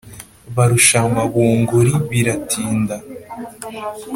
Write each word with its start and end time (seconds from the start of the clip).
Barushanwa 0.55 1.21
bunguri 1.33 1.91
biratinda: 2.09 2.95